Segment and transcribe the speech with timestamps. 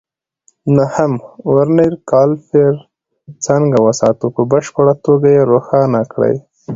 [0.77, 1.11] نهم:
[1.53, 2.73] ورنیر کالیپر
[3.45, 6.35] څنګه وساتو؟ په بشپړه توګه یې روښانه کړئ.